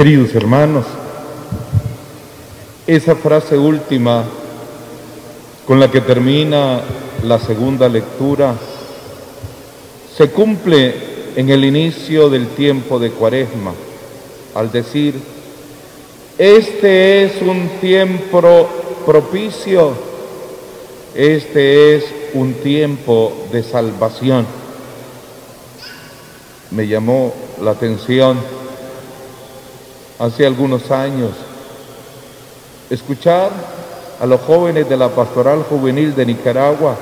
Queridos 0.00 0.34
hermanos, 0.34 0.86
esa 2.86 3.14
frase 3.16 3.58
última 3.58 4.24
con 5.66 5.78
la 5.78 5.90
que 5.90 6.00
termina 6.00 6.80
la 7.22 7.38
segunda 7.38 7.86
lectura 7.86 8.54
se 10.16 10.30
cumple 10.30 10.94
en 11.36 11.50
el 11.50 11.66
inicio 11.66 12.30
del 12.30 12.48
tiempo 12.48 12.98
de 12.98 13.10
Cuaresma, 13.10 13.74
al 14.54 14.72
decir, 14.72 15.16
este 16.38 17.24
es 17.24 17.42
un 17.42 17.68
tiempo 17.82 18.70
propicio, 19.04 19.92
este 21.14 21.96
es 21.96 22.04
un 22.32 22.54
tiempo 22.54 23.34
de 23.52 23.62
salvación. 23.62 24.46
Me 26.70 26.88
llamó 26.88 27.34
la 27.60 27.72
atención 27.72 28.38
hace 30.20 30.46
algunos 30.46 30.90
años. 30.90 31.30
Escuchar 32.90 33.50
a 34.20 34.26
los 34.26 34.40
jóvenes 34.42 34.88
de 34.88 34.96
la 34.96 35.08
pastoral 35.08 35.64
juvenil 35.64 36.14
de 36.14 36.26
Nicaragua 36.26 36.94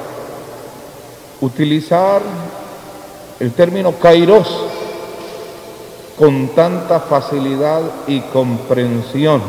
utilizar 1.41 2.23
el 3.41 3.53
término 3.53 3.93
kairos 3.99 4.49
con 6.17 6.49
tanta 6.49 7.01
facilidad 7.01 7.83
y 8.07 8.21
comprensión, 8.21 9.41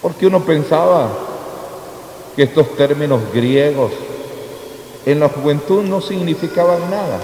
porque 0.00 0.26
uno 0.26 0.40
pensaba 0.44 1.08
que 2.34 2.44
estos 2.44 2.74
términos 2.76 3.20
griegos 3.34 3.92
en 5.04 5.20
la 5.20 5.28
juventud 5.28 5.82
no 5.84 6.00
significaban 6.00 6.90
nada, 6.90 7.20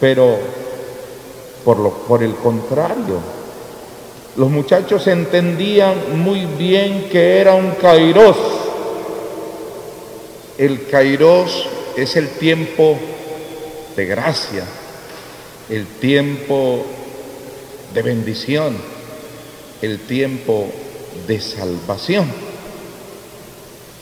pero 0.00 0.38
por, 1.64 1.78
lo, 1.78 1.90
por 1.90 2.22
el 2.22 2.34
contrario, 2.34 3.20
los 4.36 4.50
muchachos 4.50 5.06
entendían 5.08 6.22
muy 6.22 6.46
bien 6.46 7.08
que 7.10 7.38
era 7.38 7.54
un 7.54 7.72
kairos. 7.72 8.36
El 10.56 10.86
kairos 10.86 11.68
es 11.96 12.16
el 12.16 12.28
tiempo 12.30 12.98
de 13.94 14.06
gracia, 14.06 14.64
el 15.68 15.86
tiempo 15.86 16.82
de 17.92 18.02
bendición, 18.02 18.76
el 19.82 20.00
tiempo 20.00 20.68
de 21.26 21.40
salvación. 21.40 22.26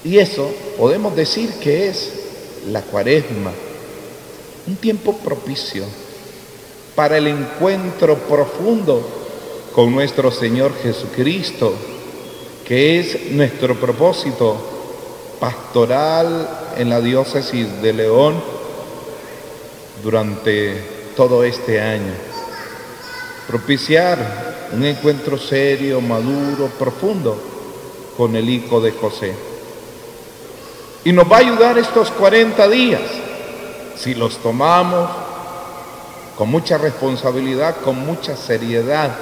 Y 0.04 0.18
eso 0.18 0.48
podemos 0.78 1.16
decir 1.16 1.54
que 1.60 1.88
es 1.88 2.12
la 2.68 2.82
cuaresma, 2.82 3.52
un 4.66 4.76
tiempo 4.76 5.16
propicio 5.16 5.84
para 7.00 7.16
el 7.16 7.28
encuentro 7.28 8.14
profundo 8.14 9.00
con 9.74 9.90
nuestro 9.90 10.30
Señor 10.30 10.74
Jesucristo, 10.82 11.72
que 12.62 13.00
es 13.00 13.30
nuestro 13.30 13.74
propósito 13.74 14.54
pastoral 15.40 16.74
en 16.76 16.90
la 16.90 17.00
diócesis 17.00 17.80
de 17.80 17.94
León 17.94 18.34
durante 20.04 20.78
todo 21.16 21.42
este 21.42 21.80
año. 21.80 22.12
Propiciar 23.46 24.68
un 24.74 24.84
encuentro 24.84 25.38
serio, 25.38 26.02
maduro, 26.02 26.66
profundo 26.78 27.34
con 28.14 28.36
el 28.36 28.46
Hijo 28.46 28.78
de 28.78 28.92
José. 28.92 29.34
Y 31.04 31.12
nos 31.12 31.32
va 31.32 31.38
a 31.38 31.40
ayudar 31.40 31.78
estos 31.78 32.10
40 32.10 32.68
días 32.68 33.00
si 33.96 34.14
los 34.14 34.36
tomamos 34.42 35.29
con 36.41 36.50
mucha 36.50 36.78
responsabilidad, 36.78 37.83
con 37.84 37.96
mucha 37.96 38.34
seriedad. 38.34 39.14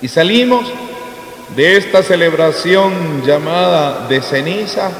Y 0.00 0.08
salimos 0.08 0.64
de 1.54 1.76
esta 1.76 2.02
celebración 2.02 3.22
llamada 3.26 4.08
de 4.08 4.22
ceniza 4.22 4.90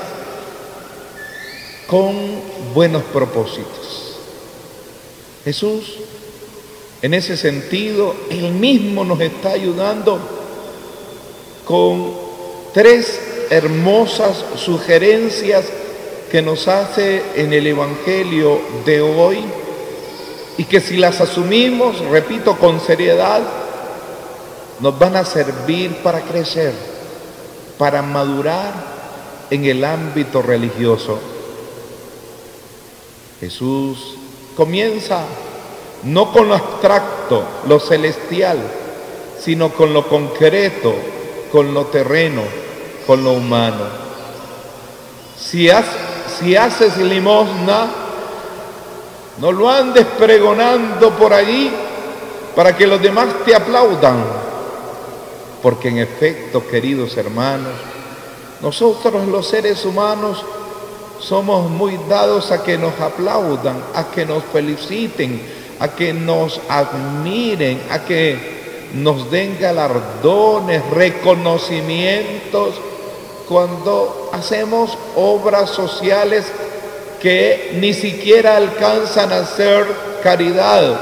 con 1.86 2.14
buenos 2.74 3.02
propósitos. 3.04 4.18
Jesús, 5.42 6.00
en 7.00 7.14
ese 7.14 7.38
sentido, 7.38 8.14
él 8.28 8.52
mismo 8.52 9.02
nos 9.02 9.22
está 9.22 9.52
ayudando 9.52 10.20
con 11.64 12.12
tres 12.74 13.46
hermosas 13.48 14.44
sugerencias 14.54 15.64
que 16.30 16.42
nos 16.42 16.68
hace 16.68 17.22
en 17.36 17.54
el 17.54 17.68
Evangelio 17.68 18.60
de 18.84 19.00
hoy 19.00 19.59
y 20.58 20.64
que 20.64 20.80
si 20.80 20.96
las 20.96 21.20
asumimos, 21.20 22.00
repito, 22.00 22.56
con 22.58 22.80
seriedad, 22.80 23.42
nos 24.80 24.98
van 24.98 25.16
a 25.16 25.24
servir 25.24 25.96
para 26.02 26.20
crecer, 26.22 26.72
para 27.78 28.02
madurar 28.02 28.72
en 29.50 29.64
el 29.64 29.84
ámbito 29.84 30.42
religioso. 30.42 31.18
Jesús 33.40 34.16
comienza 34.56 35.24
no 36.02 36.32
con 36.32 36.48
lo 36.48 36.54
abstracto, 36.54 37.44
lo 37.66 37.78
celestial, 37.78 38.58
sino 39.38 39.70
con 39.70 39.92
lo 39.92 40.08
concreto, 40.08 40.94
con 41.52 41.74
lo 41.74 41.86
terreno, 41.86 42.42
con 43.06 43.22
lo 43.22 43.32
humano. 43.32 43.84
Si, 45.38 45.68
si 46.38 46.56
haces 46.56 46.96
limosna, 46.98 47.88
no 49.38 49.52
lo 49.52 49.68
andes 49.68 50.06
pregonando 50.18 51.10
por 51.10 51.32
allí 51.32 51.70
para 52.54 52.76
que 52.76 52.86
los 52.86 53.00
demás 53.00 53.28
te 53.44 53.54
aplaudan. 53.54 54.24
Porque 55.62 55.88
en 55.88 55.98
efecto, 55.98 56.66
queridos 56.66 57.16
hermanos, 57.16 57.72
nosotros 58.62 59.26
los 59.26 59.46
seres 59.46 59.84
humanos 59.84 60.44
somos 61.18 61.70
muy 61.70 61.98
dados 62.08 62.50
a 62.50 62.62
que 62.62 62.78
nos 62.78 62.98
aplaudan, 63.00 63.82
a 63.94 64.10
que 64.10 64.24
nos 64.24 64.42
feliciten, 64.44 65.40
a 65.78 65.88
que 65.88 66.12
nos 66.12 66.60
admiren, 66.68 67.82
a 67.90 68.04
que 68.04 68.60
nos 68.94 69.30
den 69.30 69.58
galardones, 69.60 70.84
reconocimientos 70.90 72.74
cuando 73.48 74.30
hacemos 74.32 74.96
obras 75.16 75.70
sociales 75.70 76.44
que 77.20 77.72
ni 77.80 77.92
siquiera 77.92 78.56
alcanzan 78.56 79.32
a 79.32 79.44
ser 79.44 79.86
caridad, 80.22 80.98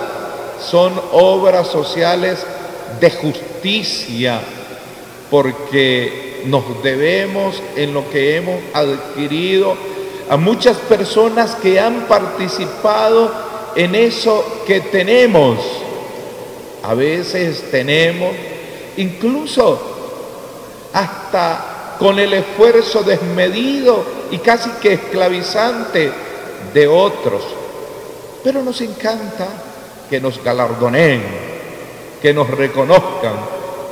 son 0.61 0.93
obras 1.13 1.69
sociales 1.69 2.45
de 3.01 3.11
justicia, 3.11 4.41
porque 5.31 6.43
nos 6.47 6.83
debemos 6.83 7.63
en 7.77 7.95
lo 7.95 8.09
que 8.11 8.37
hemos 8.37 8.61
adquirido 8.73 9.77
a 10.29 10.37
muchas 10.37 10.77
personas 10.77 11.55
que 11.57 11.79
han 11.81 12.07
participado 12.07 13.33
en 13.77 13.95
eso 13.95 14.63
que 14.67 14.81
tenemos. 14.81 15.59
A 16.83 16.95
veces 16.95 17.71
tenemos, 17.71 18.33
incluso 18.97 19.81
hasta 20.93 21.97
con 21.99 22.19
el 22.19 22.33
esfuerzo 22.33 23.03
desmedido 23.03 24.18
y 24.31 24.39
casi 24.39 24.71
que 24.81 24.95
esclavizante 24.95 26.11
de 26.75 26.89
otros. 26.89 27.43
Pero 28.43 28.63
nos 28.63 28.81
encanta 28.81 29.47
que 30.09 30.21
nos 30.21 30.43
galardoneen, 30.43 31.23
que 32.21 32.33
nos 32.33 32.51
reconozcan, 32.51 33.35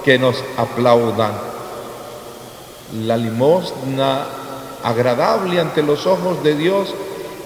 que 0.05 0.19
nos 0.19 0.43
aplaudan. 0.57 1.33
La 3.05 3.17
limosna 3.17 4.27
agradable 4.83 5.61
ante 5.61 5.83
los 5.83 6.07
ojos 6.07 6.43
de 6.45 6.55
Dios 6.55 6.95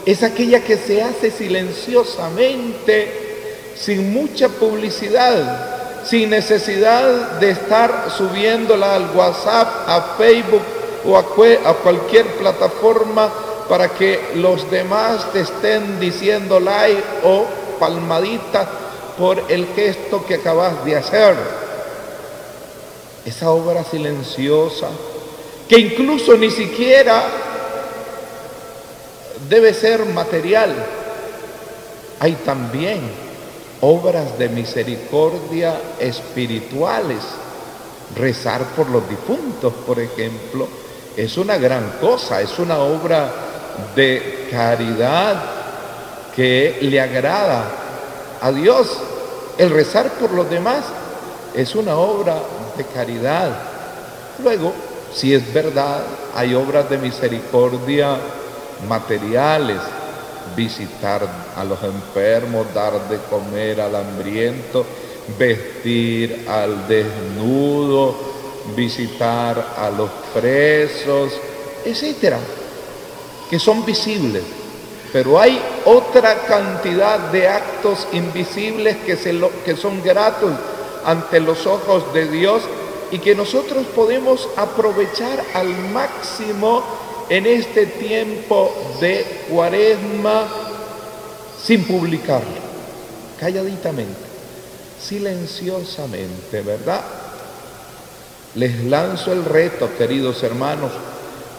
es 0.05 0.23
aquella 0.23 0.63
que 0.63 0.77
se 0.77 1.03
hace 1.03 1.31
silenciosamente, 1.31 3.73
sin 3.77 4.13
mucha 4.13 4.49
publicidad, 4.49 6.05
sin 6.05 6.31
necesidad 6.31 7.39
de 7.39 7.51
estar 7.51 8.09
subiéndola 8.17 8.97
al 8.97 9.11
WhatsApp, 9.15 9.89
a 9.89 10.17
Facebook 10.19 10.63
o 11.05 11.17
a, 11.17 11.25
cualquier 11.25 12.27
plataforma 12.37 13.31
para 13.69 13.89
que 13.91 14.33
los 14.35 14.71
demás 14.71 15.33
te 15.33 15.41
estén 15.41 16.01
diciendo 16.01 16.59
like 16.61 17.03
o 17.25 17.47
palmadita 17.79 18.69
por 19.17 19.43
el 19.49 19.67
gesto 19.75 20.25
que 20.27 20.37
acabas 20.37 20.85
de 20.85 20.97
hacer. 20.97 21.37
Esa 23.25 23.51
obra 23.51 23.85
silenciosa, 23.85 24.89
que 25.69 25.79
incluso 25.79 26.37
ni 26.37 26.51
siquiera 26.51 27.23
debe 29.49 29.73
ser 29.75 30.07
material, 30.07 30.75
hay 32.19 32.33
también 32.45 33.01
obras 33.81 34.39
de 34.39 34.49
misericordia 34.49 35.81
espirituales. 35.99 37.19
Rezar 38.17 38.65
por 38.75 38.91
los 38.91 39.09
difuntos, 39.09 39.73
por 39.87 40.01
ejemplo, 40.01 40.67
es 41.25 41.37
una 41.37 41.59
gran 41.59 41.99
cosa, 42.01 42.41
es 42.41 42.59
una 42.59 42.79
obra 42.79 43.31
de 43.95 44.49
caridad 44.51 45.37
que 46.35 46.79
le 46.81 46.99
agrada 46.99 47.65
a 48.41 48.51
Dios. 48.51 48.89
el 49.59 49.69
rezar 49.69 50.09
por 50.13 50.31
los 50.33 50.49
demás 50.49 50.83
es 51.55 51.75
una 51.75 51.97
obra 51.97 52.37
de 52.75 52.85
caridad. 52.85 53.51
Luego, 54.43 54.73
si 55.13 55.35
es 55.35 55.53
verdad, 55.53 56.01
hay 56.35 56.55
obras 56.55 56.89
de 56.89 56.97
misericordia 56.97 58.17
materiales, 58.89 59.81
visitar 60.57 61.29
a 61.55 61.65
los 61.65 61.83
enfermos, 61.83 62.73
dar 62.73 62.95
de 63.11 63.19
comer 63.29 63.83
al 63.83 63.95
hambriento, 63.95 64.87
vestir 65.39 66.47
al 66.49 66.89
desnudo, 66.89 68.30
visitar 68.77 69.75
a 69.77 69.91
los 69.91 70.11
presos, 70.35 71.33
etcétera, 71.85 72.39
que 73.49 73.59
son 73.59 73.85
visibles. 73.85 74.43
Pero 75.13 75.41
hay 75.41 75.61
otra 75.85 76.43
cantidad 76.47 77.19
de 77.33 77.49
actos 77.49 78.07
invisibles 78.13 78.97
que, 78.99 79.17
se 79.17 79.39
que 79.65 79.77
son 79.77 80.03
gratos 80.03 80.53
ante 81.05 81.41
los 81.41 81.67
ojos 81.67 82.13
de 82.15 82.29
Dios 82.29 82.63
y 83.11 83.19
que 83.19 83.35
nosotros 83.35 83.87
podemos 83.95 84.49
aprovechar 84.57 85.43
al 85.55 85.69
máximo 85.93 86.83
en 87.29 87.47
este 87.47 87.87
tiempo 87.87 88.73
de 89.01 89.45
cuaresma 89.49 90.47
sin 91.63 91.85
publicarlo, 91.85 92.49
calladitamente, 93.39 94.21
silenciosamente, 95.01 96.61
¿verdad? 96.63 97.03
Les 98.55 98.85
lanzo 98.85 99.33
el 99.33 99.45
reto, 99.45 99.89
queridos 99.97 100.43
hermanos, 100.43 100.91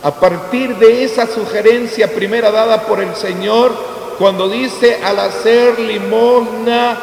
a 0.04 0.20
partir 0.20 0.76
de 0.78 1.04
esa 1.04 1.26
sugerencia 1.28 2.14
primera 2.14 2.52
dada 2.52 2.86
por 2.86 3.02
el 3.02 3.16
Señor, 3.16 3.72
cuando 4.18 4.50
dice 4.50 5.00
al 5.04 5.20
hacer 5.20 5.80
limosna, 5.80 7.00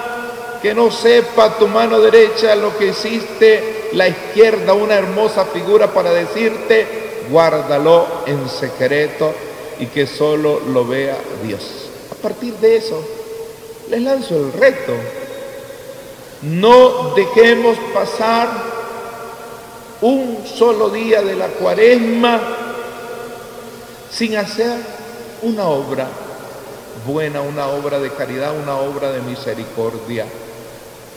que 0.61 0.75
no 0.75 0.91
sepa 0.91 1.57
tu 1.57 1.69
mano 1.69 2.01
derecha 2.01 2.55
lo 2.55 2.77
que 2.77 2.89
hiciste 2.89 3.89
la 3.93 4.09
izquierda, 4.09 4.75
una 4.75 4.95
hermosa 4.95 5.47
figura 5.47 5.87
para 5.87 6.13
decirte, 6.13 6.87
guárdalo 7.31 8.07
en 8.27 8.49
secreto 8.49 9.33
y 9.79 9.87
que 9.87 10.07
solo 10.07 10.61
lo 10.61 10.87
vea 10.87 11.17
Dios. 11.43 11.89
A 12.11 12.15
partir 12.17 12.55
de 12.55 12.77
eso, 12.77 13.03
les 13.89 14.03
lanzo 14.03 14.37
el 14.37 14.53
reto. 14.53 14.93
No 16.43 17.15
dejemos 17.15 17.79
pasar 17.95 18.78
un 20.01 20.45
solo 20.47 20.91
día 20.91 21.23
de 21.23 21.35
la 21.35 21.49
cuaresma 21.49 22.41
sin 24.11 24.37
hacer 24.37 24.79
una 25.43 25.65
obra 25.65 26.09
buena, 27.07 27.41
una 27.41 27.69
obra 27.69 27.99
de 27.99 28.11
caridad, 28.11 28.57
una 28.57 28.77
obra 28.77 29.13
de 29.13 29.21
misericordia. 29.23 30.27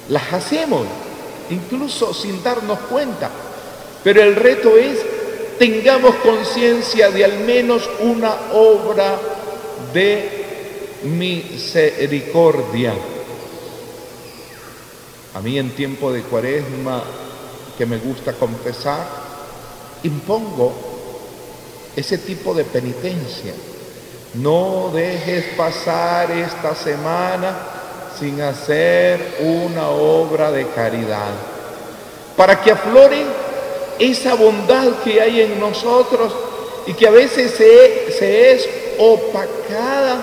Las 0.10 0.34
hacemos, 0.34 0.86
incluso 1.50 2.14
sin 2.14 2.44
darnos 2.44 2.80
cuenta. 2.82 3.30
Pero 4.04 4.22
el 4.22 4.36
reto 4.36 4.78
es, 4.78 5.00
tengamos 5.60 6.16
conciencia 6.16 7.12
de 7.12 7.26
al 7.26 7.40
menos 7.40 7.90
una 8.00 8.36
obra 8.54 9.20
de 9.94 10.42
misericordia. 11.04 12.94
A 15.34 15.42
mí 15.42 15.58
en 15.58 15.72
tiempo 15.72 16.12
de 16.12 16.22
cuaresma, 16.24 17.04
que 17.78 17.86
me 17.86 17.98
gusta 17.98 18.34
confesar, 18.34 19.06
impongo 20.04 20.74
ese 21.96 22.18
tipo 22.18 22.54
de 22.54 22.64
penitencia. 22.64 23.54
No 24.36 24.92
dejes 24.94 25.46
pasar 25.58 26.32
esta 26.32 26.74
semana 26.74 27.58
sin 28.18 28.40
hacer 28.42 29.38
una 29.40 29.90
obra 29.90 30.52
de 30.52 30.68
caridad, 30.68 31.32
para 32.38 32.62
que 32.62 32.72
aflore 32.72 33.26
esa 34.00 34.36
bondad 34.36 34.88
que 35.04 35.22
hay 35.22 35.42
en 35.42 35.60
nosotros 35.60 36.34
y 36.88 36.94
que 36.94 37.08
a 37.08 37.12
veces 37.12 37.52
se, 37.52 38.12
se 38.12 38.52
es 38.54 38.70
opacada 38.98 40.22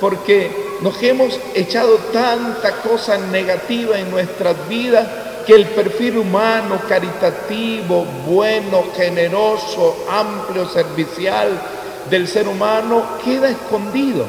porque 0.00 0.50
nos 0.80 1.02
hemos 1.02 1.38
echado 1.54 1.96
tanta 2.12 2.82
cosa 2.82 3.18
negativa 3.18 3.98
en 3.98 4.10
nuestras 4.10 4.68
vidas 4.68 5.06
que 5.46 5.54
el 5.54 5.66
perfil 5.66 6.18
humano, 6.18 6.80
caritativo, 6.88 8.04
bueno, 8.26 8.84
generoso, 8.96 10.04
amplio, 10.08 10.68
servicial 10.68 11.60
del 12.08 12.26
ser 12.28 12.48
humano 12.48 13.04
queda 13.24 13.50
escondido. 13.50 14.26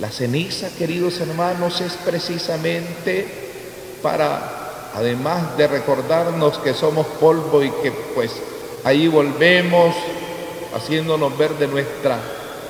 La 0.00 0.10
ceniza, 0.10 0.68
queridos 0.76 1.20
hermanos, 1.20 1.80
es 1.80 1.92
precisamente 2.04 3.26
para, 4.02 4.90
además 4.94 5.56
de 5.56 5.68
recordarnos 5.68 6.58
que 6.58 6.74
somos 6.74 7.06
polvo 7.20 7.62
y 7.62 7.70
que 7.82 7.92
pues 8.14 8.32
ahí 8.84 9.06
volvemos 9.06 9.94
haciéndonos 10.74 11.38
ver 11.38 11.54
de 11.54 11.68
nuestra 11.68 12.18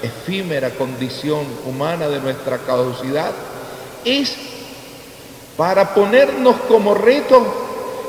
efímera 0.02 0.70
condición 0.70 1.46
humana, 1.64 2.08
de 2.08 2.20
nuestra 2.20 2.58
caducidad, 2.58 3.32
es 4.04 4.36
para 5.56 5.94
ponernos 5.94 6.56
como 6.68 6.94
reto 6.94 7.42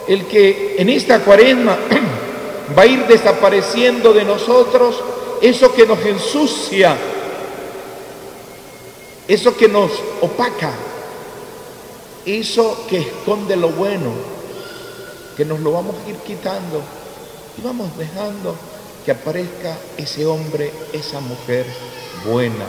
el 0.07 0.25
que 0.25 0.75
en 0.77 0.89
esta 0.89 1.19
cuaresma 1.19 1.77
va 2.77 2.83
a 2.83 2.87
ir 2.87 3.05
desapareciendo 3.07 4.13
de 4.13 4.23
nosotros 4.23 4.95
eso 5.41 5.73
que 5.73 5.85
nos 5.85 5.99
ensucia, 6.05 6.95
eso 9.27 9.55
que 9.55 9.67
nos 9.67 9.91
opaca, 10.21 10.71
eso 12.25 12.85
que 12.89 12.99
esconde 12.99 13.55
lo 13.55 13.69
bueno, 13.69 14.11
que 15.35 15.45
nos 15.45 15.59
lo 15.59 15.73
vamos 15.73 15.95
a 16.05 16.09
ir 16.09 16.15
quitando 16.17 16.81
y 17.57 17.61
vamos 17.61 17.95
dejando 17.97 18.55
que 19.05 19.11
aparezca 19.11 19.77
ese 19.97 20.25
hombre, 20.25 20.71
esa 20.93 21.19
mujer 21.19 21.65
buena 22.25 22.65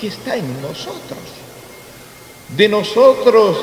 que 0.00 0.06
está 0.06 0.36
en 0.36 0.62
nosotros. 0.62 1.18
De 2.56 2.68
nosotros, 2.68 3.56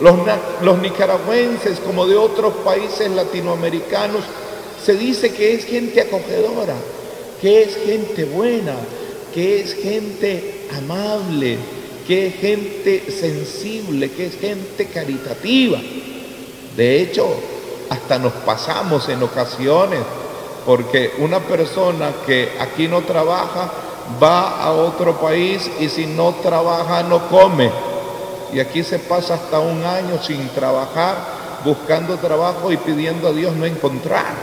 los, 0.00 0.14
los 0.62 0.78
nicaragüenses, 0.78 1.80
como 1.80 2.06
de 2.06 2.16
otros 2.16 2.54
países 2.64 3.10
latinoamericanos, 3.10 4.22
se 4.84 4.94
dice 4.94 5.32
que 5.32 5.54
es 5.54 5.64
gente 5.64 6.00
acogedora, 6.00 6.74
que 7.40 7.62
es 7.62 7.76
gente 7.84 8.24
buena, 8.24 8.74
que 9.34 9.60
es 9.60 9.74
gente 9.74 10.66
amable, 10.76 11.58
que 12.06 12.28
es 12.28 12.34
gente 12.36 13.10
sensible, 13.10 14.10
que 14.10 14.26
es 14.26 14.38
gente 14.38 14.86
caritativa. 14.86 15.78
De 16.76 17.02
hecho, 17.02 17.28
hasta 17.90 18.18
nos 18.18 18.32
pasamos 18.32 19.08
en 19.08 19.22
ocasiones, 19.22 20.00
porque 20.64 21.12
una 21.18 21.40
persona 21.40 22.12
que 22.26 22.50
aquí 22.60 22.88
no 22.88 23.02
trabaja 23.02 23.70
va 24.22 24.62
a 24.62 24.72
otro 24.72 25.20
país 25.20 25.70
y 25.80 25.88
si 25.88 26.06
no 26.06 26.34
trabaja 26.42 27.02
no 27.02 27.28
come. 27.28 27.70
Y 28.52 28.60
aquí 28.60 28.82
se 28.82 28.98
pasa 28.98 29.34
hasta 29.34 29.58
un 29.58 29.84
año 29.84 30.22
sin 30.22 30.48
trabajar, 30.48 31.16
buscando 31.64 32.16
trabajo 32.16 32.72
y 32.72 32.76
pidiendo 32.76 33.28
a 33.28 33.32
Dios 33.32 33.54
no 33.56 33.66
encontrar, 33.66 34.34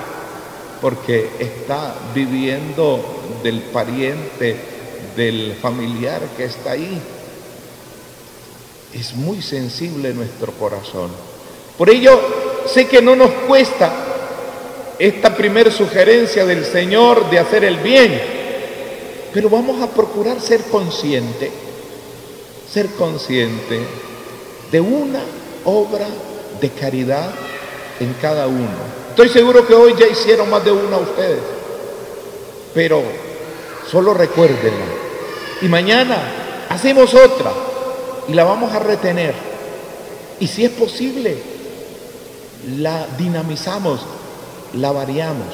porque 0.82 1.30
está 1.40 1.96
viviendo 2.14 3.04
del 3.42 3.62
pariente, 3.62 4.56
del 5.16 5.56
familiar 5.62 6.22
que 6.38 6.46
está 6.46 6.72
ahí. 6.72 7.02
Es 8.94 9.16
muy 9.16 9.42
sensible 9.42 10.14
nuestro 10.14 10.52
corazón. 10.54 11.10
Por 11.78 11.90
ello, 11.90 12.20
sé 12.68 12.88
que 12.88 13.02
no 13.02 13.16
nos 13.16 13.32
cuesta 13.48 13.92
esta 14.98 15.36
primera 15.36 15.72
sugerencia 15.72 16.46
del 16.46 16.64
Señor 16.64 17.30
de 17.30 17.40
hacer 17.40 17.66
el 17.66 17.78
bien, 17.78 18.22
pero 19.34 19.50
vamos 19.50 19.82
a 19.82 19.90
procurar 19.90 20.40
ser 20.40 20.64
consciente, 20.66 21.52
ser 22.72 22.88
consciente 22.92 23.82
de 24.72 24.82
una 24.82 25.22
obra 25.64 26.08
de 26.60 26.70
caridad 26.70 27.32
en 28.00 28.14
cada 28.22 28.48
uno. 28.48 28.96
Estoy 29.10 29.30
seguro 29.30 29.66
que 29.66 29.74
hoy 29.74 29.96
ya 29.98 30.08
hicieron 30.08 30.50
más 30.50 30.64
de 30.66 30.72
una 30.72 30.98
ustedes, 30.98 31.40
pero 32.74 33.02
solo 33.90 34.14
recuérdenla. 34.14 34.86
Y 35.62 35.68
mañana 35.68 36.66
hacemos 36.70 37.14
otra 37.14 37.52
y 38.28 38.34
la 38.34 38.44
vamos 38.44 38.74
a 38.74 38.80
retener. 38.80 39.34
Y 40.40 40.48
si 40.48 40.66
es 40.66 40.72
posible, 40.72 41.38
la 42.78 43.08
dinamizamos, 43.18 44.02
la 44.74 44.92
variamos. 44.92 45.48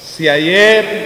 Si 0.00 0.28
ayer 0.28 1.05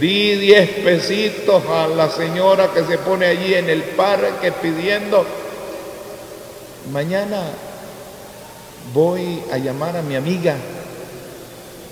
di 0.00 0.36
10 0.36 0.84
pesitos 0.84 1.64
a 1.66 1.88
la 1.88 2.10
señora 2.10 2.72
que 2.72 2.84
se 2.84 2.98
pone 2.98 3.26
allí 3.26 3.54
en 3.54 3.68
el 3.70 3.82
parque 3.82 4.52
pidiendo, 4.52 5.24
mañana 6.92 7.42
voy 8.92 9.42
a 9.52 9.58
llamar 9.58 9.96
a 9.96 10.02
mi 10.02 10.16
amiga 10.16 10.56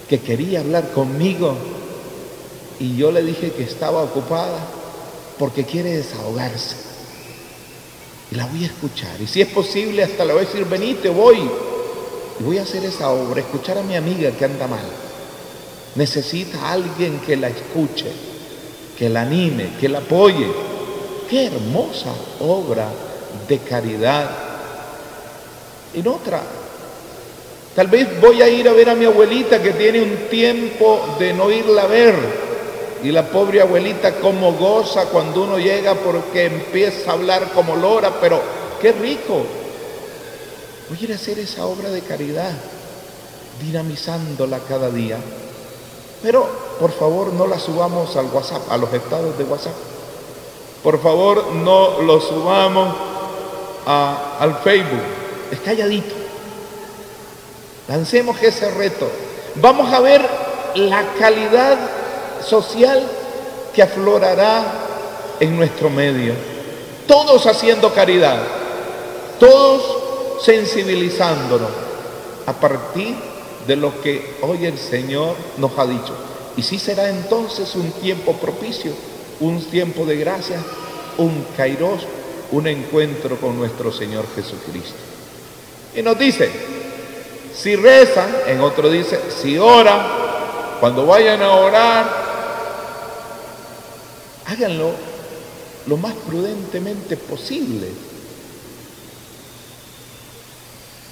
que 0.09 0.21
quería 0.21 0.61
hablar 0.61 0.91
conmigo 0.93 1.57
y 2.79 2.97
yo 2.97 3.11
le 3.11 3.23
dije 3.23 3.53
que 3.53 3.63
estaba 3.63 4.03
ocupada 4.03 4.59
porque 5.39 5.65
quiere 5.65 5.97
desahogarse. 5.97 6.77
Y 8.31 8.35
la 8.35 8.47
voy 8.47 8.65
a 8.65 8.67
escuchar. 8.67 9.21
Y 9.21 9.27
si 9.27 9.41
es 9.41 9.49
posible, 9.49 10.03
hasta 10.03 10.25
le 10.25 10.33
voy 10.33 10.43
a 10.43 10.47
decir, 10.47 10.65
venite, 10.65 11.09
voy. 11.09 11.49
Y 12.41 12.43
voy 12.43 12.59
a 12.59 12.63
hacer 12.63 12.85
esa 12.85 13.11
obra, 13.11 13.41
escuchar 13.41 13.79
a 13.79 13.83
mi 13.83 13.97
amiga 13.97 14.31
que 14.33 14.45
anda 14.45 14.67
mal. 14.67 14.85
Necesita 15.97 16.73
alguien 16.73 17.21
que 17.21 17.37
la 17.37 17.49
escuche, 17.49 18.13
que 18.99 19.09
la 19.09 19.23
anime, 19.23 19.71
que 19.81 19.89
la 19.89 19.99
apoye. 19.99 20.47
Qué 21.29 21.47
hermosa 21.47 22.13
obra 22.41 22.89
de 23.49 23.59
caridad. 23.59 24.31
En 25.95 26.07
otra, 26.07 26.43
tal 27.75 27.87
vez 27.87 28.21
voy 28.21 28.43
a 28.43 28.49
ir 28.49 28.69
a 28.69 28.75
ver 28.75 28.91
a 28.91 28.95
mi 28.95 29.07
abuelita 29.07 29.63
que 29.63 29.73
tiene 29.73 30.03
un 30.03 30.29
tiempo 30.29 31.17
de 31.19 31.33
no 31.33 31.51
irla 31.51 31.83
a 31.83 31.87
ver. 31.87 32.15
Y 33.03 33.11
la 33.11 33.27
pobre 33.27 33.63
abuelita 33.63 34.17
como 34.17 34.53
goza 34.53 35.07
cuando 35.07 35.45
uno 35.45 35.59
llega 35.59 35.95
porque 35.95 36.45
empieza 36.45 37.11
a 37.11 37.15
hablar 37.15 37.53
como 37.55 37.75
lora, 37.75 38.21
pero 38.21 38.43
qué 38.83 38.93
rico. 38.93 39.47
Voy 40.91 40.99
a 41.01 41.05
ir 41.05 41.13
a 41.13 41.15
hacer 41.15 41.39
esa 41.39 41.65
obra 41.65 41.91
de 41.91 42.03
caridad, 42.03 42.53
dinamizándola 43.63 44.59
cada 44.69 44.91
día. 44.91 45.19
Pero 46.23 46.47
por 46.81 46.93
favor 46.93 47.33
no 47.33 47.47
la 47.47 47.59
subamos 47.59 48.17
al 48.17 48.27
WhatsApp, 48.27 48.71
a 48.71 48.77
los 48.77 48.93
estados 48.93 49.37
de 49.39 49.45
WhatsApp. 49.45 49.75
Por 50.83 51.01
favor 51.01 51.53
no 51.53 52.01
lo 52.03 52.21
subamos 52.21 52.95
al 53.87 54.59
Facebook. 54.63 55.03
Es 55.51 55.61
calladito. 55.61 56.15
Lancemos 57.89 58.43
ese 58.43 58.71
reto. 58.71 59.09
Vamos 59.57 59.93
a 59.93 60.01
ver 60.01 60.27
la 60.75 61.05
calidad 61.19 61.79
social 62.45 63.09
que 63.75 63.83
aflorará 63.83 64.65
en 65.41 65.57
nuestro 65.57 65.91
medio. 65.91 66.35
Todos 67.07 67.47
haciendo 67.47 67.93
caridad, 67.93 68.39
todos 69.39 70.43
sensibilizándonos 70.45 71.71
a 72.47 72.53
partir 72.53 73.15
de 73.15 73.36
lo 73.75 74.01
que 74.01 74.37
hoy 74.43 74.67
el 74.67 74.79
Señor 74.79 75.35
nos 75.57 75.77
ha 75.79 75.87
dicho. 75.87 76.15
Y 76.57 76.63
si 76.63 76.79
será 76.79 77.09
entonces 77.09 77.75
un 77.75 77.91
tiempo 77.93 78.35
propicio, 78.35 78.93
un 79.41 79.65
tiempo 79.65 80.07
de 80.07 80.17
gracia, 80.17 80.63
un 81.19 81.47
kairos, 81.57 82.07
un 82.53 82.69
encuentro 82.69 83.37
con 83.39 83.59
nuestro 83.59 83.91
Señor 83.93 84.27
Jesucristo. 84.35 84.95
Y 85.97 86.03
nos 86.03 86.19
dice, 86.19 86.51
si 87.55 87.75
rezan, 87.75 88.29
en 88.47 88.61
otro 88.61 88.89
dice, 88.89 89.19
si 89.43 89.59
oran, 89.59 90.07
cuando 90.79 91.07
vayan 91.07 91.43
a 91.43 91.53
orar, 91.53 92.27
háganlo 94.47 94.93
lo 95.87 95.97
más 95.97 96.15
prudentemente 96.27 97.17
posible. 97.17 97.89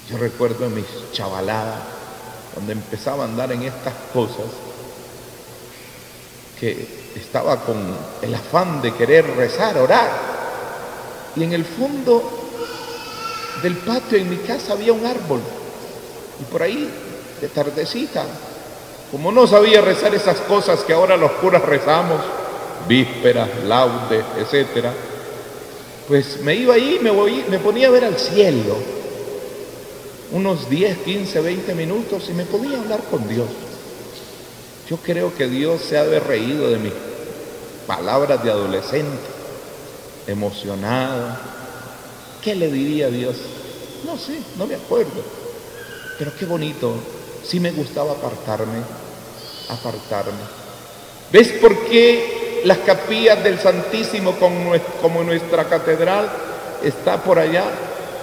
Yo 0.09 0.17
recuerdo 0.17 0.69
mis 0.69 0.85
chavaladas, 1.13 1.79
cuando 2.55 2.71
empezaba 2.71 3.23
a 3.23 3.27
andar 3.27 3.51
en 3.51 3.63
estas 3.63 3.93
cosas, 4.13 4.45
que 6.57 6.87
estaba 7.17 7.57
con 7.57 7.75
el 8.21 8.33
afán 8.33 8.81
de 8.81 8.93
querer 8.93 9.27
rezar, 9.35 9.77
orar. 9.77 10.09
Y 11.35 11.43
en 11.43 11.51
el 11.51 11.65
fondo 11.65 12.23
del 13.61 13.75
patio 13.75 14.17
en 14.17 14.29
mi 14.29 14.37
casa 14.37 14.71
había 14.71 14.93
un 14.93 15.05
árbol. 15.05 15.41
Y 16.39 16.45
por 16.45 16.63
ahí, 16.63 16.89
de 17.41 17.47
tardecita, 17.49 18.23
como 19.11 19.33
no 19.33 19.45
sabía 19.45 19.81
rezar 19.81 20.15
esas 20.15 20.39
cosas 20.41 20.79
que 20.85 20.93
ahora 20.93 21.17
los 21.17 21.33
curas 21.33 21.61
rezamos, 21.61 22.21
vísperas, 22.87 23.49
laudes, 23.65 24.23
etcétera, 24.37 24.93
pues 26.07 26.39
me 26.41 26.55
iba 26.55 26.75
ahí, 26.75 26.99
me, 27.01 27.11
voy, 27.11 27.43
me 27.49 27.59
ponía 27.59 27.89
a 27.89 27.91
ver 27.91 28.05
al 28.05 28.17
cielo 28.17 28.94
unos 30.31 30.69
10, 30.69 30.99
15, 30.99 31.41
20 31.41 31.75
minutos 31.75 32.27
y 32.29 32.33
me 32.33 32.45
podía 32.45 32.79
hablar 32.79 33.01
con 33.09 33.27
Dios. 33.27 33.47
Yo 34.89 34.97
creo 34.97 35.33
que 35.35 35.47
Dios 35.47 35.81
se 35.81 35.97
ha 35.97 36.05
de 36.05 36.19
reído 36.19 36.69
de 36.69 36.77
mis 36.77 36.93
palabras 37.87 38.43
de 38.43 38.51
adolescente, 38.51 39.17
emocionado. 40.27 41.37
¿Qué 42.41 42.55
le 42.55 42.71
diría 42.71 43.09
Dios? 43.09 43.35
No 44.05 44.17
sé, 44.17 44.39
no 44.57 44.67
me 44.67 44.75
acuerdo. 44.75 45.23
Pero 46.17 46.31
qué 46.37 46.45
bonito, 46.45 46.93
sí 47.43 47.59
me 47.59 47.71
gustaba 47.71 48.11
apartarme, 48.11 48.79
apartarme. 49.69 50.55
¿Ves 51.31 51.49
por 51.53 51.85
qué 51.85 52.61
las 52.65 52.79
capillas 52.79 53.43
del 53.43 53.59
Santísimo 53.59 54.35
como 55.01 55.23
nuestra 55.23 55.65
catedral 55.65 56.29
está 56.83 57.21
por 57.23 57.39
allá, 57.39 57.63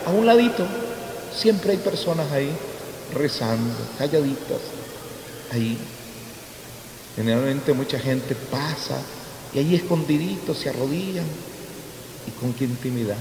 a 0.07 0.11
un 0.11 0.27
ladito. 0.27 0.65
Siempre 1.37 1.73
hay 1.73 1.79
personas 1.79 2.31
ahí 2.33 2.51
rezando, 3.15 3.75
calladitas, 3.99 4.61
ahí. 5.53 5.77
Generalmente 7.17 7.73
mucha 7.73 7.99
gente 7.99 8.35
pasa 8.35 9.01
y 9.55 9.59
ahí 9.59 9.75
escondiditos 9.75 10.59
se 10.59 10.71
arrodillan 10.71 11.27
y 12.27 12.31
con 12.41 12.53
qué 12.55 12.65
intimidad. 12.65 13.19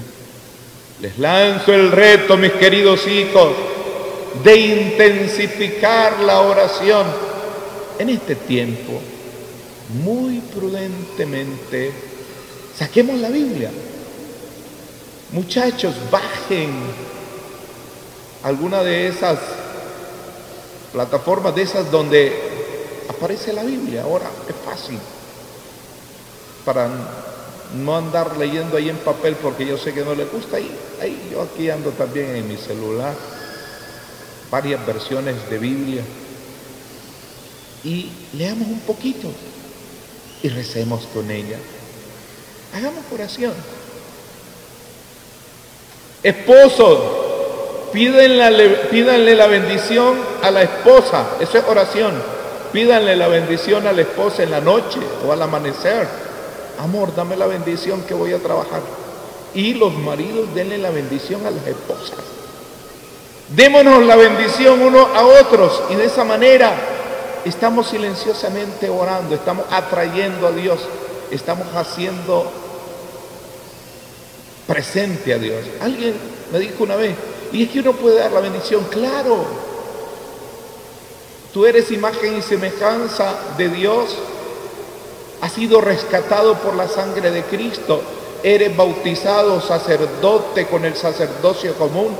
Les 1.00 1.18
lanzo 1.18 1.74
el 1.74 1.90
reto, 1.90 2.36
mis 2.36 2.52
queridos 2.52 3.06
hijos, 3.08 3.52
de 4.44 4.56
intensificar 4.56 6.20
la 6.20 6.40
oración 6.40 7.06
en 7.98 8.08
este 8.08 8.34
tiempo 8.34 9.00
muy 10.04 10.40
prudentemente, 10.40 11.92
saquemos 12.76 13.18
la 13.20 13.28
Biblia. 13.28 13.70
Muchachos, 15.32 15.94
bajen 16.10 16.70
alguna 18.42 18.82
de 18.82 19.08
esas 19.08 19.38
plataformas 20.92 21.54
de 21.54 21.62
esas 21.62 21.90
donde 21.90 22.32
aparece 23.08 23.52
la 23.52 23.64
Biblia. 23.64 24.02
Ahora 24.02 24.30
es 24.48 24.54
fácil 24.64 24.98
para 26.64 26.88
no 27.74 27.96
andar 27.96 28.36
leyendo 28.36 28.76
ahí 28.76 28.88
en 28.88 28.98
papel 28.98 29.34
porque 29.36 29.66
yo 29.66 29.78
sé 29.78 29.94
que 29.94 30.04
no 30.04 30.14
le 30.14 30.24
gusta. 30.26 30.58
Ahí, 30.58 30.70
ahí 31.00 31.30
yo 31.32 31.42
aquí 31.42 31.70
ando 31.70 31.90
también 31.90 32.36
en 32.36 32.48
mi 32.48 32.56
celular, 32.56 33.14
varias 34.50 34.84
versiones 34.86 35.48
de 35.48 35.58
Biblia. 35.58 36.02
Y 37.84 38.12
leamos 38.34 38.68
un 38.68 38.80
poquito 38.80 39.28
y 40.42 40.48
recemos 40.48 41.06
con 41.12 41.30
ella. 41.30 41.58
Hagamos 42.74 43.04
oración. 43.12 43.54
Esposos, 46.22 47.21
pídanle, 47.92 49.34
la 49.34 49.46
bendición 49.46 50.16
a 50.42 50.50
la 50.50 50.62
esposa. 50.62 51.36
Eso 51.40 51.58
es 51.58 51.64
oración. 51.68 52.14
Pídanle 52.72 53.16
la 53.16 53.28
bendición 53.28 53.86
a 53.86 53.92
la 53.92 54.02
esposa 54.02 54.42
en 54.42 54.50
la 54.50 54.60
noche 54.60 54.98
o 55.26 55.32
al 55.32 55.42
amanecer. 55.42 56.06
Amor, 56.78 57.14
dame 57.14 57.36
la 57.36 57.46
bendición 57.46 58.02
que 58.02 58.14
voy 58.14 58.32
a 58.32 58.38
trabajar. 58.38 58.80
Y 59.54 59.74
los 59.74 59.92
maridos 59.92 60.54
denle 60.54 60.78
la 60.78 60.90
bendición 60.90 61.46
a 61.46 61.50
las 61.50 61.66
esposas. 61.66 62.18
Démonos 63.54 64.02
la 64.04 64.16
bendición 64.16 64.80
uno 64.80 65.08
a 65.14 65.26
otros 65.26 65.82
y 65.90 65.94
de 65.94 66.06
esa 66.06 66.24
manera 66.24 66.72
estamos 67.44 67.88
silenciosamente 67.88 68.88
orando, 68.88 69.34
estamos 69.34 69.66
atrayendo 69.70 70.46
a 70.46 70.52
Dios, 70.52 70.80
estamos 71.30 71.66
haciendo 71.74 72.50
presente 74.66 75.34
a 75.34 75.38
Dios. 75.38 75.58
Alguien 75.82 76.14
me 76.50 76.60
dijo 76.60 76.84
una 76.84 76.96
vez, 76.96 77.14
y 77.52 77.64
es 77.64 77.70
que 77.70 77.80
uno 77.80 77.92
puede 77.92 78.18
dar 78.18 78.32
la 78.32 78.40
bendición, 78.40 78.84
claro. 78.90 79.44
Tú 81.52 81.66
eres 81.66 81.90
imagen 81.90 82.38
y 82.38 82.42
semejanza 82.42 83.34
de 83.58 83.68
Dios, 83.68 84.16
has 85.42 85.52
sido 85.52 85.80
rescatado 85.80 86.54
por 86.58 86.74
la 86.74 86.88
sangre 86.88 87.30
de 87.30 87.42
Cristo, 87.42 88.00
eres 88.42 88.74
bautizado 88.74 89.60
sacerdote 89.60 90.66
con 90.66 90.84
el 90.86 90.96
sacerdocio 90.96 91.74
común 91.74 92.16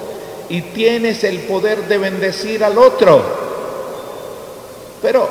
y 0.50 0.60
tienes 0.60 1.24
el 1.24 1.40
poder 1.40 1.88
de 1.88 1.96
bendecir 1.96 2.62
al 2.62 2.76
otro. 2.76 3.22
Pero 5.00 5.28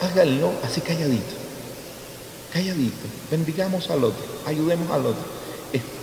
háganlo 0.00 0.52
así 0.64 0.80
calladito, 0.80 1.34
calladito, 2.50 3.06
bendigamos 3.30 3.90
al 3.90 4.04
otro, 4.04 4.24
ayudemos 4.46 4.90
al 4.90 5.06
otro. 5.06 5.34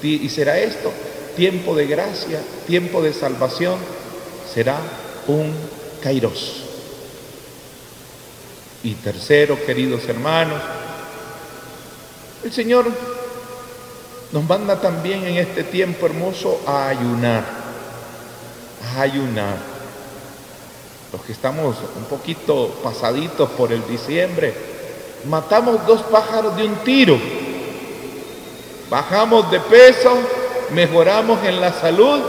Y 0.03 0.29
será 0.29 0.59
esto 0.59 0.91
tiempo 1.35 1.75
de 1.75 1.87
gracia, 1.87 2.41
tiempo 2.67 3.01
de 3.01 3.13
salvación, 3.13 3.77
será 4.53 4.77
un 5.27 5.53
kairos. 6.01 6.63
Y 8.83 8.95
tercero, 8.95 9.57
queridos 9.65 10.07
hermanos, 10.07 10.61
el 12.43 12.51
Señor 12.51 12.91
nos 14.31 14.43
manda 14.43 14.79
también 14.81 15.23
en 15.25 15.37
este 15.37 15.63
tiempo 15.63 16.05
hermoso 16.05 16.61
a 16.65 16.87
ayunar, 16.87 17.43
a 18.95 19.01
ayunar 19.01 19.71
los 21.11 21.21
que 21.23 21.33
estamos 21.33 21.75
un 21.97 22.05
poquito 22.05 22.69
pasaditos 22.81 23.49
por 23.51 23.73
el 23.73 23.85
diciembre, 23.85 24.53
matamos 25.25 25.85
dos 25.85 26.01
pájaros 26.03 26.55
de 26.55 26.63
un 26.63 26.75
tiro. 26.77 27.17
Bajamos 28.89 29.49
de 29.51 29.59
peso, 29.59 30.17
mejoramos 30.73 31.43
en 31.45 31.61
la 31.61 31.73
salud 31.73 32.21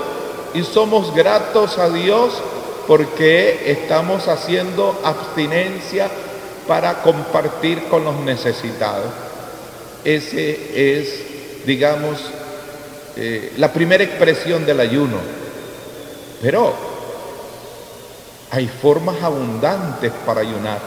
y 0.54 0.62
somos 0.62 1.14
gratos 1.14 1.78
a 1.78 1.88
Dios 1.88 2.34
porque 2.86 3.70
estamos 3.70 4.28
haciendo 4.28 5.00
abstinencia 5.04 6.08
para 6.66 7.02
compartir 7.02 7.84
con 7.88 8.04
los 8.04 8.16
necesitados. 8.16 9.10
Ese 10.04 11.00
es, 11.00 11.66
digamos, 11.66 12.18
eh, 13.16 13.52
la 13.56 13.72
primera 13.72 14.02
expresión 14.04 14.66
del 14.66 14.80
ayuno. 14.80 15.18
Pero 16.40 16.72
hay 18.50 18.68
formas 18.68 19.22
abundantes 19.22 20.12
para 20.26 20.40
ayunar. 20.40 20.78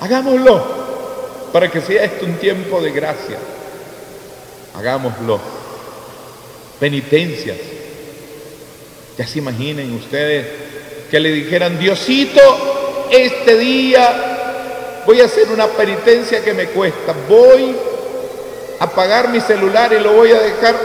Hagámoslo 0.00 0.88
para 1.52 1.70
que 1.70 1.80
sea 1.80 2.04
esto 2.04 2.26
un 2.26 2.34
tiempo 2.34 2.80
de 2.80 2.90
gracia. 2.90 3.38
Hagámoslo. 4.76 5.57
Penitencias. 6.80 7.56
Ya 9.16 9.26
se 9.26 9.38
imaginen 9.38 9.92
ustedes 9.94 10.46
que 11.10 11.18
le 11.18 11.32
dijeran, 11.32 11.78
Diosito, 11.78 12.40
este 13.10 13.56
día 13.58 15.02
voy 15.06 15.20
a 15.20 15.24
hacer 15.24 15.48
una 15.50 15.66
penitencia 15.66 16.44
que 16.44 16.54
me 16.54 16.66
cuesta. 16.66 17.14
Voy 17.28 17.74
a 18.78 18.84
apagar 18.84 19.28
mi 19.28 19.40
celular 19.40 19.92
y 19.92 20.00
lo 20.00 20.12
voy 20.12 20.30
a 20.30 20.40
dejar 20.40 20.76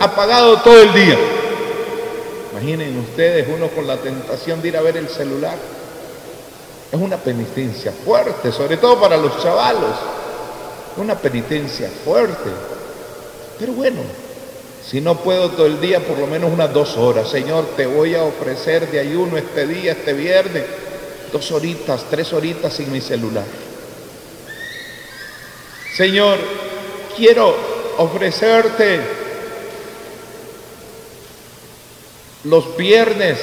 apagado 0.00 0.60
todo 0.62 0.82
el 0.82 0.92
día. 0.92 1.18
Imaginen 2.52 2.98
ustedes 2.98 3.46
uno 3.48 3.68
con 3.68 3.86
la 3.86 3.96
tentación 3.98 4.62
de 4.62 4.68
ir 4.68 4.76
a 4.76 4.80
ver 4.80 4.96
el 4.96 5.08
celular. 5.08 5.56
Es 6.90 7.00
una 7.00 7.16
penitencia 7.16 7.92
fuerte, 8.04 8.50
sobre 8.52 8.76
todo 8.76 9.00
para 9.00 9.16
los 9.16 9.42
chavalos. 9.42 9.94
Una 10.96 11.16
penitencia 11.16 11.90
fuerte. 12.04 12.50
Pero 13.58 13.72
bueno, 13.72 14.00
si 14.86 15.00
no 15.00 15.18
puedo 15.20 15.50
todo 15.50 15.66
el 15.66 15.80
día, 15.80 16.00
por 16.00 16.18
lo 16.18 16.26
menos 16.26 16.52
unas 16.52 16.72
dos 16.72 16.96
horas. 16.96 17.30
Señor, 17.30 17.68
te 17.76 17.86
voy 17.86 18.14
a 18.14 18.22
ofrecer 18.22 18.90
de 18.90 19.00
ayuno 19.00 19.38
este 19.38 19.66
día, 19.66 19.92
este 19.92 20.12
viernes, 20.12 20.64
dos 21.32 21.50
horitas, 21.52 22.04
tres 22.10 22.32
horitas 22.32 22.74
sin 22.74 22.92
mi 22.92 23.00
celular. 23.00 23.44
Señor, 25.96 26.38
quiero 27.16 27.56
ofrecerte 27.96 29.00
los 32.44 32.76
viernes, 32.76 33.38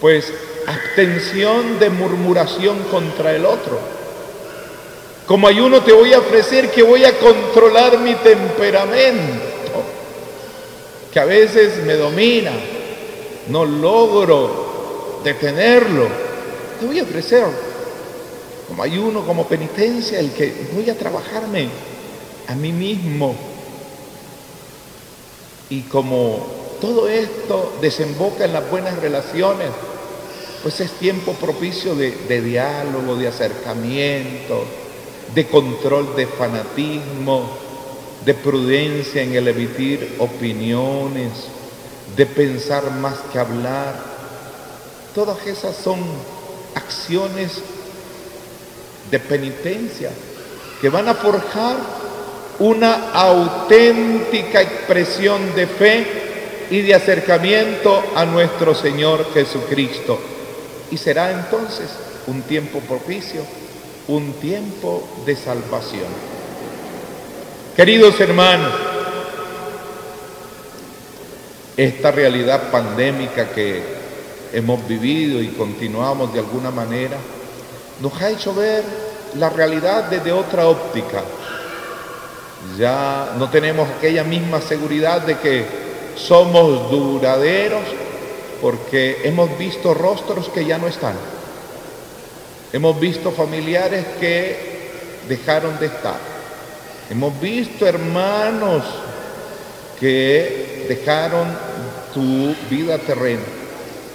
pues 0.00 0.32
abstención 0.66 1.78
de 1.78 1.90
murmuración 1.90 2.84
contra 2.84 3.32
el 3.34 3.44
otro. 3.44 3.78
Como 5.26 5.46
ayuno 5.46 5.82
te 5.82 5.92
voy 5.92 6.12
a 6.14 6.20
ofrecer 6.20 6.70
que 6.70 6.82
voy 6.82 7.04
a 7.04 7.18
controlar 7.18 7.98
mi 7.98 8.14
temperamento, 8.14 9.53
que 11.14 11.20
a 11.20 11.24
veces 11.24 11.84
me 11.84 11.94
domina, 11.94 12.50
no 13.46 13.64
logro 13.64 15.20
detenerlo. 15.22 16.08
Te 16.80 16.86
voy 16.86 16.98
a 16.98 17.04
ofrecer 17.04 17.44
como 18.66 18.82
ayuno, 18.82 19.24
como 19.24 19.46
penitencia, 19.46 20.18
el 20.18 20.32
que 20.32 20.66
voy 20.74 20.90
a 20.90 20.98
trabajarme 20.98 21.68
a 22.48 22.56
mí 22.56 22.72
mismo. 22.72 23.36
Y 25.70 25.82
como 25.82 26.44
todo 26.80 27.08
esto 27.08 27.74
desemboca 27.80 28.44
en 28.44 28.52
las 28.52 28.68
buenas 28.68 28.98
relaciones, 28.98 29.68
pues 30.64 30.80
es 30.80 30.90
tiempo 30.94 31.34
propicio 31.34 31.94
de, 31.94 32.40
diálogo, 32.42 33.14
de 33.14 33.28
acercamiento, 33.28 34.64
de 35.32 35.46
control 35.46 36.16
de 36.16 36.26
fanatismo, 36.26 37.50
de 38.24 38.34
prudencia 38.34 39.22
en 39.22 39.34
el 39.34 39.48
emitir 39.48 40.16
opiniones, 40.18 41.30
de 42.16 42.26
pensar 42.26 42.90
más 42.92 43.16
que 43.32 43.38
hablar. 43.38 43.94
Todas 45.14 45.46
esas 45.46 45.76
son 45.76 46.00
acciones 46.74 47.60
de 49.10 49.18
penitencia 49.18 50.10
que 50.80 50.88
van 50.88 51.08
a 51.08 51.14
forjar 51.14 51.76
una 52.58 53.10
auténtica 53.12 54.62
expresión 54.62 55.54
de 55.54 55.66
fe 55.66 56.06
y 56.70 56.80
de 56.80 56.94
acercamiento 56.94 58.02
a 58.14 58.24
nuestro 58.24 58.74
Señor 58.74 59.32
Jesucristo. 59.34 60.18
Y 60.90 60.96
será 60.96 61.30
entonces 61.32 61.90
un 62.26 62.42
tiempo 62.42 62.80
propicio, 62.80 63.42
un 64.08 64.32
tiempo 64.34 65.06
de 65.26 65.36
salvación. 65.36 66.33
Queridos 67.76 68.20
hermanos, 68.20 68.72
esta 71.76 72.12
realidad 72.12 72.70
pandémica 72.70 73.48
que 73.48 73.82
hemos 74.52 74.86
vivido 74.86 75.42
y 75.42 75.48
continuamos 75.48 76.32
de 76.32 76.38
alguna 76.38 76.70
manera, 76.70 77.16
nos 78.00 78.22
ha 78.22 78.30
hecho 78.30 78.54
ver 78.54 78.84
la 79.40 79.50
realidad 79.50 80.04
desde 80.04 80.30
otra 80.30 80.68
óptica. 80.68 81.24
Ya 82.78 83.34
no 83.38 83.50
tenemos 83.50 83.88
aquella 83.88 84.22
misma 84.22 84.60
seguridad 84.60 85.22
de 85.22 85.36
que 85.38 85.64
somos 86.14 86.92
duraderos 86.92 87.82
porque 88.62 89.22
hemos 89.24 89.58
visto 89.58 89.94
rostros 89.94 90.48
que 90.48 90.64
ya 90.64 90.78
no 90.78 90.86
están. 90.86 91.16
Hemos 92.72 93.00
visto 93.00 93.32
familiares 93.32 94.06
que 94.20 94.90
dejaron 95.28 95.76
de 95.80 95.86
estar. 95.86 96.33
Hemos 97.10 97.38
visto 97.40 97.86
hermanos 97.86 98.82
que 100.00 100.86
dejaron 100.88 101.46
su 102.12 102.54
vida 102.70 102.98
terrena. 102.98 103.42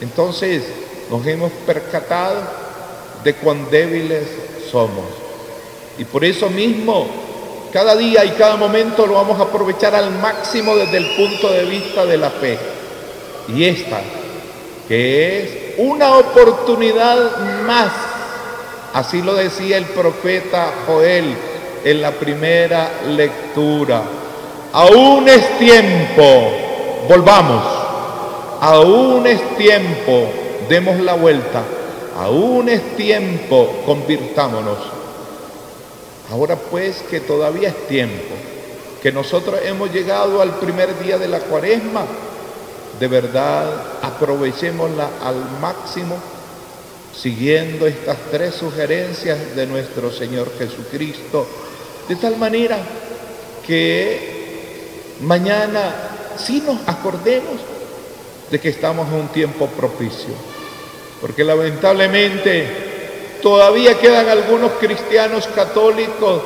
Entonces 0.02 0.64
nos 1.10 1.26
hemos 1.28 1.52
percatado 1.66 2.42
de 3.24 3.34
cuán 3.36 3.70
débiles 3.70 4.24
somos. 4.72 5.06
Y 5.98 6.06
por 6.06 6.24
eso 6.24 6.50
mismo 6.50 7.08
cada 7.72 7.96
día 7.96 8.26
y 8.26 8.32
cada 8.32 8.56
momento 8.56 9.06
lo 9.06 9.14
vamos 9.14 9.40
a 9.40 9.44
aprovechar 9.44 9.94
al 9.94 10.12
máximo 10.12 10.76
desde 10.76 10.98
el 10.98 11.16
punto 11.16 11.52
de 11.52 11.66
vista 11.66 12.06
de 12.06 12.18
la 12.18 12.32
fe. 12.32 12.58
Y 13.50 13.66
esta, 13.66 14.02
que 14.88 15.40
es 15.40 15.50
una 15.78 16.18
oportunidad 16.18 17.38
más, 17.66 17.92
así 18.94 19.22
lo 19.22 19.36
decía 19.36 19.78
el 19.78 19.86
profeta 19.86 20.74
Joel 20.88 21.36
en 21.84 22.02
la 22.02 22.12
primera 22.12 22.90
lectura. 23.08 24.02
Aún 24.74 25.28
es 25.28 25.58
tiempo, 25.58 26.52
volvamos, 27.08 27.64
aún 28.62 29.26
es 29.26 29.58
tiempo, 29.58 30.30
demos 30.70 31.00
la 31.00 31.14
vuelta, 31.14 31.64
aún 32.18 32.70
es 32.70 32.96
tiempo, 32.96 33.82
convirtámonos. 33.86 34.78
Ahora 36.32 36.56
pues 36.56 36.98
que 37.10 37.20
todavía 37.22 37.70
es 37.70 37.88
tiempo, 37.88 38.36
que 39.02 39.12
nosotros 39.12 39.60
hemos 39.66 39.92
llegado 39.92 40.42
al 40.42 40.52
primer 40.60 41.00
día 41.00 41.18
de 41.18 41.28
la 41.28 41.40
cuaresma, 41.40 42.06
de 43.00 43.08
verdad 43.08 43.66
aprovechémosla 44.04 45.10
al 45.24 45.60
máximo 45.60 46.18
siguiendo 47.20 47.86
estas 47.88 48.18
tres 48.32 48.56
sugerencias 48.56 49.56
de 49.56 49.68
nuestro 49.68 50.12
Señor 50.12 50.52
Jesucristo, 50.58 51.48
de 52.10 52.16
tal 52.18 52.36
manera 52.36 52.78
que 53.66 55.16
mañana 55.22 56.36
sí 56.38 56.62
nos 56.66 56.86
acordemos 56.86 57.56
de 58.52 58.60
que 58.60 58.70
estamos 58.70 59.08
en 59.08 59.14
un 59.14 59.28
tiempo 59.30 59.68
propicio, 59.68 60.34
porque 61.22 61.46
lamentablemente 61.46 62.90
Todavía 63.42 63.98
quedan 63.98 64.28
algunos 64.28 64.74
cristianos 64.74 65.48
católicos 65.48 66.42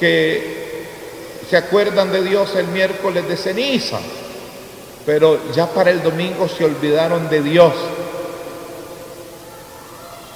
que 0.00 0.86
se 1.48 1.56
acuerdan 1.56 2.10
de 2.12 2.22
Dios 2.22 2.54
el 2.56 2.68
miércoles 2.68 3.28
de 3.28 3.36
ceniza, 3.36 3.98
pero 5.04 5.38
ya 5.54 5.66
para 5.66 5.90
el 5.90 6.02
domingo 6.02 6.48
se 6.48 6.64
olvidaron 6.64 7.28
de 7.28 7.42
Dios. 7.42 7.72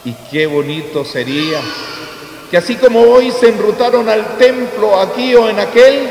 Y 0.04 0.12
qué 0.30 0.46
bonito 0.46 1.04
sería 1.04 1.60
que 2.52 2.58
así 2.58 2.76
como 2.76 3.00
hoy 3.00 3.30
se 3.30 3.48
enrutaron 3.48 4.10
al 4.10 4.36
templo 4.36 5.00
aquí 5.00 5.34
o 5.34 5.48
en 5.48 5.58
aquel, 5.58 6.06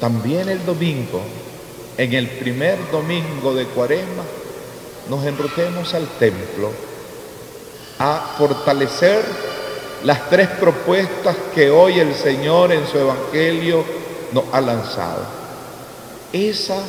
también 0.00 0.48
el 0.48 0.64
domingo, 0.64 1.20
en 1.98 2.14
el 2.14 2.26
primer 2.28 2.78
domingo 2.90 3.52
de 3.52 3.66
cuaresma, 3.66 4.22
nos 5.10 5.22
enrutemos 5.26 5.92
al 5.92 6.06
templo 6.18 6.70
a 7.98 8.36
fortalecer 8.38 9.22
las 10.04 10.30
tres 10.30 10.48
propuestas 10.58 11.36
que 11.54 11.70
hoy 11.70 12.00
el 12.00 12.14
Señor 12.14 12.72
en 12.72 12.86
su 12.86 12.96
Evangelio 12.96 13.84
nos 14.32 14.44
ha 14.50 14.62
lanzado. 14.62 15.26
Esa 16.32 16.82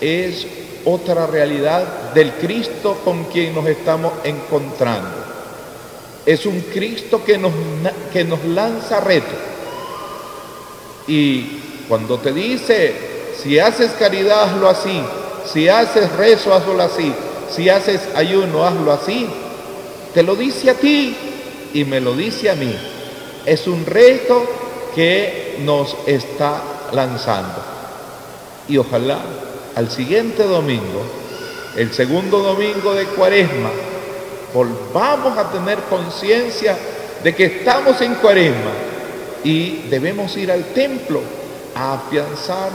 es 0.00 0.46
otra 0.84 1.26
realidad 1.26 2.12
del 2.14 2.34
Cristo 2.34 2.98
con 3.04 3.24
quien 3.24 3.52
nos 3.52 3.66
estamos 3.66 4.12
encontrando. 4.22 5.19
Es 6.26 6.46
un 6.46 6.60
Cristo 6.60 7.24
que 7.24 7.38
nos, 7.38 7.52
que 8.12 8.24
nos 8.24 8.44
lanza 8.44 9.00
retos. 9.00 9.38
Y 11.06 11.58
cuando 11.88 12.18
te 12.18 12.32
dice, 12.32 12.94
si 13.42 13.58
haces 13.58 13.92
caridad, 13.92 14.44
hazlo 14.44 14.68
así, 14.68 15.02
si 15.52 15.68
haces 15.68 16.12
rezo, 16.12 16.54
hazlo 16.54 16.80
así, 16.80 17.12
si 17.54 17.68
haces 17.68 18.00
ayuno, 18.14 18.64
hazlo 18.64 18.92
así, 18.92 19.26
te 20.14 20.22
lo 20.22 20.36
dice 20.36 20.70
a 20.70 20.74
ti 20.74 21.16
y 21.72 21.84
me 21.84 22.00
lo 22.00 22.14
dice 22.14 22.50
a 22.50 22.54
mí. 22.54 22.74
Es 23.46 23.66
un 23.66 23.86
reto 23.86 24.44
que 24.94 25.56
nos 25.60 25.96
está 26.06 26.62
lanzando. 26.92 27.64
Y 28.68 28.76
ojalá 28.76 29.20
al 29.74 29.90
siguiente 29.90 30.44
domingo, 30.44 31.04
el 31.76 31.92
segundo 31.92 32.40
domingo 32.40 32.94
de 32.94 33.06
cuaresma, 33.06 33.70
volvamos 34.52 35.36
a 35.38 35.50
tener 35.50 35.78
conciencia 35.88 36.76
de 37.22 37.34
que 37.34 37.44
estamos 37.44 38.00
en 38.00 38.14
cuaresma 38.16 38.72
y 39.44 39.88
debemos 39.88 40.36
ir 40.36 40.50
al 40.50 40.64
templo 40.72 41.20
a 41.74 41.94
afianzar 41.94 42.70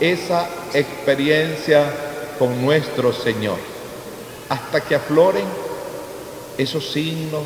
esa 0.00 0.48
experiencia 0.72 1.84
con 2.38 2.60
nuestro 2.64 3.12
Señor, 3.12 3.58
hasta 4.48 4.80
que 4.80 4.94
afloren 4.94 5.44
esos 6.58 6.90
signos 6.90 7.44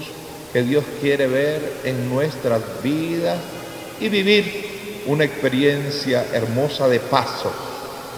que 0.52 0.62
Dios 0.62 0.84
quiere 1.00 1.26
ver 1.26 1.80
en 1.84 2.08
nuestras 2.08 2.62
vidas 2.82 3.38
y 4.00 4.08
vivir 4.08 5.02
una 5.06 5.24
experiencia 5.24 6.26
hermosa 6.32 6.88
de 6.88 6.98
paso, 6.98 7.52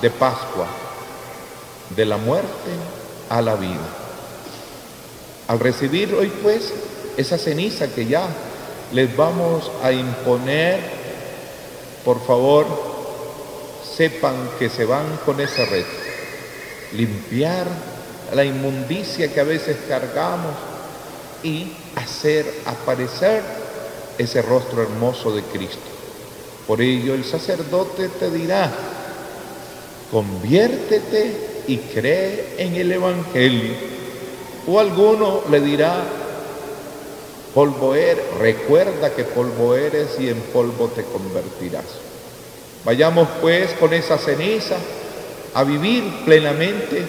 de 0.01 0.11
Pascua, 0.11 0.67
de 1.95 2.05
la 2.05 2.17
muerte 2.17 2.71
a 3.29 3.43
la 3.43 3.57
vida. 3.57 4.08
Al 5.49 5.59
recibir 5.59 6.15
hoy 6.15 6.31
pues 6.43 6.73
esa 7.17 7.39
ceniza 7.39 7.89
que 7.89 8.05
ya 8.05 8.29
les 8.93 9.17
vamos 9.17 9.71
a 9.83 9.93
imponer, 9.93 10.79
por 12.05 12.25
favor, 12.25 12.67
sepan 13.97 14.37
que 14.59 14.69
se 14.69 14.85
van 14.85 15.07
con 15.25 15.41
ese 15.41 15.65
reto. 15.65 15.89
Limpiar 16.93 17.67
la 18.35 18.45
inmundicia 18.45 19.33
que 19.33 19.41
a 19.41 19.45
veces 19.45 19.79
cargamos 19.89 20.55
y 21.43 21.73
hacer 21.97 22.47
aparecer 22.67 23.43
ese 24.19 24.43
rostro 24.43 24.83
hermoso 24.83 25.35
de 25.35 25.43
Cristo. 25.43 25.79
Por 26.67 26.83
ello 26.83 27.15
el 27.15 27.25
sacerdote 27.25 28.09
te 28.09 28.31
dirá, 28.31 28.71
conviértete 30.11 31.65
y 31.67 31.79
cree 31.79 32.55
en 32.59 32.77
el 32.77 32.93
Evangelio. 32.93 33.98
O 34.69 34.79
alguno 34.79 35.45
le 35.51 35.61
dirá, 35.61 36.05
polvo 37.55 37.95
eres, 37.95 38.23
recuerda 38.39 39.15
que 39.15 39.25
polvo 39.25 39.75
eres 39.75 40.21
y 40.21 40.29
en 40.29 40.39
polvo 40.53 40.89
te 40.89 41.05
convertirás. 41.05 41.87
Vayamos 42.85 43.29
pues 43.41 43.71
con 43.81 43.95
esa 43.95 44.19
ceniza 44.19 44.77
a 45.55 45.65
vivir 45.65 46.05
plenamente 46.27 47.03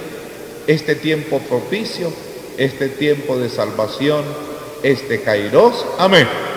este 0.67 0.95
tiempo 0.95 1.39
propicio, 1.39 2.13
este 2.57 2.87
tiempo 2.87 3.37
de 3.37 3.49
salvación, 3.49 4.23
este 4.81 5.21
Kairos. 5.21 5.85
Amén. 5.97 6.27